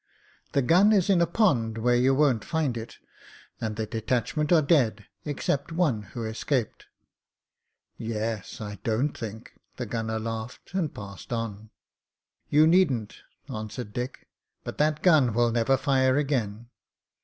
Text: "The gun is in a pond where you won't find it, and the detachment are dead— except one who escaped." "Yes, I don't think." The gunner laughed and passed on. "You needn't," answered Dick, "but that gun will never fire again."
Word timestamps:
"The 0.53 0.63
gun 0.63 0.91
is 0.93 1.11
in 1.11 1.21
a 1.21 1.27
pond 1.27 1.77
where 1.77 1.95
you 1.95 2.15
won't 2.15 2.43
find 2.43 2.75
it, 2.75 2.97
and 3.61 3.75
the 3.75 3.85
detachment 3.85 4.51
are 4.51 4.63
dead— 4.63 5.05
except 5.25 5.71
one 5.71 6.01
who 6.01 6.23
escaped." 6.25 6.87
"Yes, 7.99 8.59
I 8.59 8.79
don't 8.83 9.15
think." 9.15 9.51
The 9.77 9.85
gunner 9.85 10.17
laughed 10.17 10.73
and 10.73 10.91
passed 10.91 11.31
on. 11.31 11.69
"You 12.49 12.65
needn't," 12.65 13.17
answered 13.47 13.93
Dick, 13.93 14.27
"but 14.63 14.79
that 14.79 15.03
gun 15.03 15.35
will 15.35 15.51
never 15.51 15.77
fire 15.77 16.17
again." 16.17 16.69